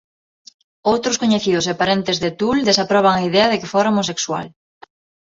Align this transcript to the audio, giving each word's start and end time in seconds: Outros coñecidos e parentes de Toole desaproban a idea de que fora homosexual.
Outros 0.91 1.19
coñecidos 1.21 1.65
e 1.71 1.73
parentes 1.81 2.17
de 2.23 2.29
Toole 2.39 2.67
desaproban 2.69 3.15
a 3.17 3.25
idea 3.29 3.47
de 3.51 3.57
que 3.59 3.71
fora 3.73 3.91
homosexual. 3.91 4.47